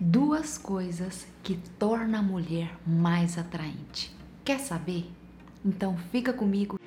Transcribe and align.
Duas 0.00 0.56
coisas 0.56 1.26
que 1.42 1.56
tornam 1.76 2.20
a 2.20 2.22
mulher 2.22 2.72
mais 2.86 3.36
atraente. 3.36 4.14
Quer 4.44 4.60
saber? 4.60 5.10
Então 5.64 5.98
fica 6.12 6.32
comigo. 6.32 6.78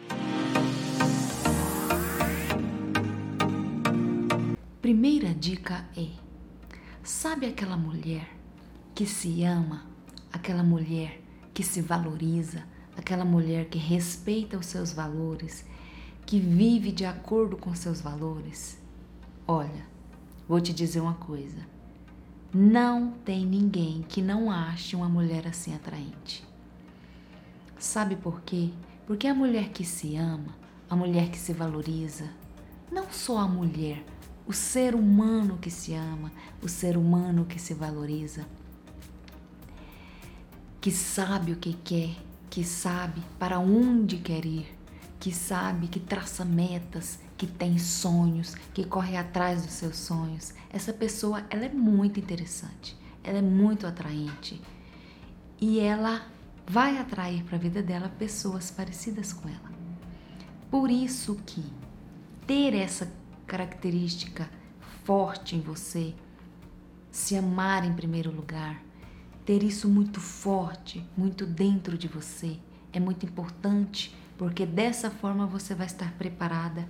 Primeira 4.81 5.33
dica 5.33 5.85
é: 5.97 6.07
sabe 7.03 7.47
aquela 7.47 7.75
mulher 7.75 8.29
que 8.95 9.05
se 9.05 9.43
ama, 9.43 9.85
aquela 10.31 10.63
mulher 10.63 11.21
que 11.53 11.63
se 11.63 11.81
valoriza, 11.81 12.63
aquela 12.95 13.25
mulher 13.25 13.65
que 13.65 13.77
respeita 13.77 14.57
os 14.57 14.67
seus 14.67 14.93
valores, 14.93 15.65
que 16.25 16.39
vive 16.39 16.93
de 16.93 17.03
acordo 17.03 17.57
com 17.57 17.75
seus 17.75 17.99
valores? 17.99 18.79
Olha, 19.45 19.85
vou 20.47 20.61
te 20.61 20.71
dizer 20.71 21.01
uma 21.01 21.15
coisa 21.15 21.80
não 22.53 23.11
tem 23.23 23.45
ninguém 23.45 24.03
que 24.09 24.21
não 24.21 24.51
ache 24.51 24.95
uma 24.95 25.07
mulher 25.07 25.47
assim 25.47 25.73
atraente. 25.73 26.43
Sabe 27.79 28.15
por 28.15 28.41
quê? 28.41 28.69
Porque 29.07 29.25
a 29.25 29.33
mulher 29.33 29.69
que 29.69 29.85
se 29.85 30.17
ama, 30.17 30.53
a 30.89 30.95
mulher 30.95 31.29
que 31.29 31.37
se 31.37 31.53
valoriza, 31.53 32.29
não 32.91 33.09
só 33.09 33.37
a 33.37 33.47
mulher, 33.47 34.03
o 34.45 34.51
ser 34.51 34.95
humano 34.95 35.57
que 35.59 35.71
se 35.71 35.93
ama, 35.93 36.31
o 36.61 36.67
ser 36.67 36.97
humano 36.97 37.45
que 37.45 37.59
se 37.59 37.73
valoriza, 37.73 38.45
que 40.81 40.91
sabe 40.91 41.53
o 41.53 41.55
que 41.55 41.73
quer, 41.73 42.15
que 42.49 42.65
sabe 42.65 43.21
para 43.39 43.59
onde 43.59 44.17
quer 44.17 44.45
ir, 44.45 44.67
que 45.21 45.31
sabe, 45.31 45.87
que 45.87 45.99
traça 45.99 46.43
metas, 46.43 47.19
que 47.37 47.45
tem 47.45 47.77
sonhos, 47.77 48.55
que 48.73 48.83
corre 48.83 49.15
atrás 49.15 49.61
dos 49.61 49.73
seus 49.73 49.97
sonhos. 49.97 50.51
Essa 50.71 50.91
pessoa, 50.91 51.45
ela 51.51 51.63
é 51.63 51.69
muito 51.69 52.19
interessante, 52.19 52.97
ela 53.23 53.37
é 53.37 53.41
muito 53.41 53.85
atraente 53.85 54.59
e 55.61 55.79
ela 55.79 56.25
vai 56.65 56.97
atrair 56.97 57.43
para 57.43 57.55
a 57.55 57.59
vida 57.59 57.83
dela 57.83 58.09
pessoas 58.09 58.71
parecidas 58.71 59.31
com 59.31 59.47
ela. 59.47 59.71
Por 60.71 60.89
isso 60.89 61.35
que 61.45 61.63
ter 62.47 62.73
essa 62.73 63.11
característica 63.45 64.49
forte 65.03 65.55
em 65.55 65.61
você, 65.61 66.15
se 67.11 67.35
amar 67.35 67.85
em 67.85 67.93
primeiro 67.93 68.31
lugar, 68.31 68.81
ter 69.45 69.61
isso 69.61 69.87
muito 69.87 70.19
forte, 70.19 71.05
muito 71.15 71.45
dentro 71.45 71.95
de 71.95 72.07
você, 72.07 72.57
é 72.91 72.99
muito 72.99 73.23
importante 73.23 74.15
porque 74.41 74.65
dessa 74.65 75.11
forma 75.11 75.45
você 75.45 75.75
vai 75.75 75.85
estar 75.85 76.11
preparada 76.13 76.89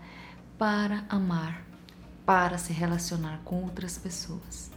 para 0.57 1.03
amar, 1.09 1.65
para 2.25 2.57
se 2.57 2.71
relacionar 2.71 3.41
com 3.43 3.63
outras 3.63 3.97
pessoas. 3.97 4.71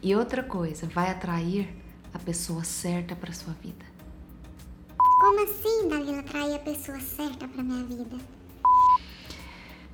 E 0.00 0.14
outra 0.14 0.44
coisa, 0.44 0.86
vai 0.86 1.10
atrair 1.10 1.68
a 2.14 2.18
pessoa 2.20 2.62
certa 2.62 3.16
para 3.16 3.32
sua 3.32 3.52
vida. 3.54 3.84
Como 4.96 5.42
assim, 5.42 5.88
Dalila, 5.88 6.20
atrair 6.20 6.54
a 6.54 6.58
pessoa 6.60 7.00
certa 7.00 7.48
para 7.48 7.64
minha 7.64 7.82
vida? 7.82 8.16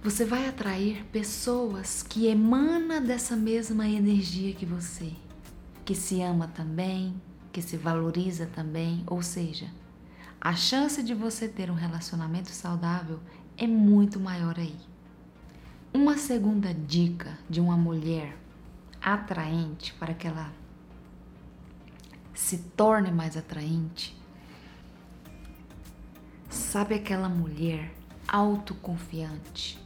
Você 0.02 0.26
vai 0.26 0.46
atrair 0.46 1.06
pessoas 1.06 2.02
que 2.02 2.26
emanam 2.26 3.02
dessa 3.02 3.34
mesma 3.34 3.88
energia 3.88 4.52
que 4.52 4.66
você, 4.66 5.10
que 5.86 5.94
se 5.94 6.20
ama 6.20 6.48
também, 6.48 7.18
que 7.50 7.62
se 7.62 7.78
valoriza 7.78 8.44
também, 8.44 9.02
ou 9.06 9.22
seja, 9.22 9.70
a 10.44 10.54
chance 10.54 11.02
de 11.02 11.14
você 11.14 11.48
ter 11.48 11.70
um 11.70 11.74
relacionamento 11.74 12.50
saudável 12.50 13.18
é 13.56 13.66
muito 13.66 14.20
maior 14.20 14.58
aí. 14.58 14.76
Uma 15.90 16.18
segunda 16.18 16.74
dica 16.74 17.38
de 17.48 17.62
uma 17.62 17.78
mulher 17.78 18.36
atraente 19.00 19.94
para 19.94 20.12
que 20.12 20.28
ela 20.28 20.52
se 22.34 22.58
torne 22.76 23.10
mais 23.10 23.38
atraente. 23.38 24.14
Sabe 26.50 26.96
aquela 26.96 27.30
mulher 27.30 27.94
autoconfiante? 28.28 29.82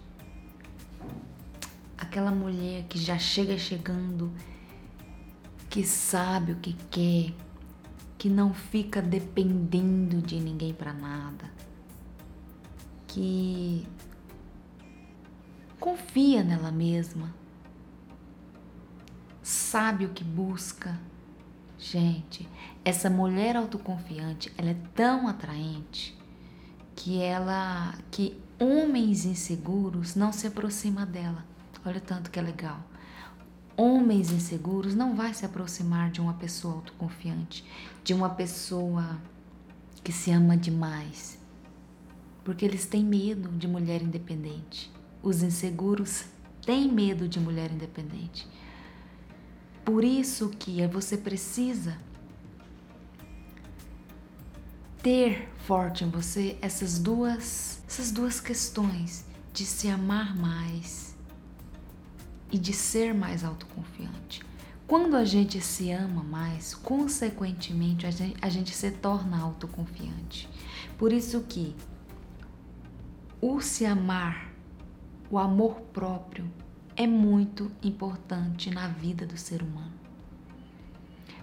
Aquela 1.97 2.33
mulher 2.33 2.85
que 2.89 2.99
já 2.99 3.17
chega 3.17 3.57
chegando, 3.57 4.33
que 5.71 5.85
sabe 5.85 6.51
o 6.51 6.57
que 6.57 6.73
quer, 6.91 7.33
que 8.19 8.29
não 8.29 8.53
fica 8.53 9.01
dependendo 9.01 10.21
de 10.21 10.35
que 13.19 13.85
confia 15.81 16.45
nela 16.45 16.71
mesma, 16.71 17.35
sabe 19.43 20.05
o 20.05 20.11
que 20.11 20.23
busca. 20.23 20.97
Gente, 21.77 22.49
essa 22.85 23.11
mulher 23.11 23.57
autoconfiante, 23.57 24.53
ela 24.57 24.71
é 24.71 24.77
tão 24.95 25.27
atraente 25.27 26.17
que 26.95 27.21
ela 27.21 27.93
que 28.09 28.41
homens 28.57 29.25
inseguros 29.25 30.15
não 30.15 30.33
se 30.33 30.47
aproximam 30.47 31.05
dela. 31.05 31.45
Olha 31.85 32.01
tanto 32.01 32.31
que 32.31 32.39
é 32.39 32.43
legal 32.43 32.81
homens 33.77 34.33
inseguros 34.33 34.93
não 34.93 35.15
vai 35.15 35.33
se 35.33 35.47
aproximar 35.47 36.11
de 36.11 36.21
uma 36.21 36.35
pessoa 36.35 36.75
autoconfiante, 36.75 37.65
de 38.03 38.13
uma 38.13 38.29
pessoa 38.29 39.21
que 40.03 40.11
se 40.11 40.33
ama 40.33 40.57
demais, 40.57 41.38
porque 42.49 42.65
eles 42.65 42.87
têm 42.87 43.05
medo 43.05 43.51
de 43.51 43.69
mulher 43.69 44.01
independente. 44.01 44.91
Os 45.23 45.43
inseguros 45.43 46.25
têm 46.65 46.91
medo 46.91 47.29
de 47.29 47.39
mulher 47.39 47.71
independente. 47.71 48.49
Por 49.85 50.03
isso 50.03 50.49
que 50.59 50.87
você 50.87 51.19
precisa 51.19 51.99
ter 55.03 55.47
forte 55.67 56.05
em 56.05 56.09
você 56.09 56.57
essas 56.63 56.99
duas, 56.99 57.83
essas 57.87 58.11
duas 58.11 58.41
questões 58.41 59.27
de 59.53 59.67
se 59.67 59.89
amar 59.89 60.35
mais 60.35 61.15
e 62.51 62.59
de 62.59 62.73
ser 62.73 63.13
mais 63.13 63.45
autoconfiante. 63.45 64.41
Quando 64.87 65.17
a 65.17 65.25
gente 65.27 65.61
se 65.61 65.91
ama 65.91 66.23
mais, 66.23 66.75
consequentemente 66.75 68.07
a 68.07 68.11
gente, 68.11 68.39
a 68.41 68.49
gente 68.49 68.75
se 68.75 68.91
torna 68.91 69.39
autoconfiante. 69.39 70.49
Por 70.97 71.13
isso 71.13 71.43
que 71.43 71.77
o 73.41 73.61
se 73.61 73.87
amar, 73.87 74.53
o 75.31 75.39
amor 75.39 75.81
próprio, 75.93 76.51
é 76.97 77.07
muito 77.07 77.71
importante 77.83 78.71
na 78.71 78.89
vida 78.89 79.27
do 79.27 79.37
ser 79.37 79.63
humano. 79.63 79.93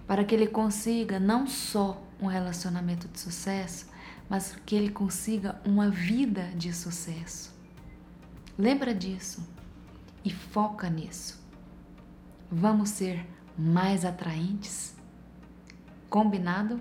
Para 0.06 0.24
que 0.24 0.34
ele 0.34 0.46
consiga 0.46 1.18
não 1.18 1.46
só 1.46 2.02
um 2.20 2.26
relacionamento 2.26 3.08
de 3.08 3.18
sucesso, 3.18 3.88
mas 4.28 4.56
que 4.66 4.74
ele 4.74 4.90
consiga 4.90 5.60
uma 5.64 5.88
vida 5.88 6.50
de 6.54 6.72
sucesso. 6.72 7.54
Lembra 8.58 8.94
disso 8.94 9.46
e 10.24 10.30
foca 10.30 10.90
nisso. 10.90 11.40
Vamos 12.50 12.90
ser 12.90 13.26
mais 13.56 14.04
atraentes? 14.04 14.94
Combinado? 16.10 16.80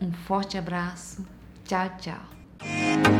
Um 0.00 0.12
forte 0.12 0.58
abraço. 0.58 1.24
Tchau, 1.64 1.90
tchau. 1.98 3.19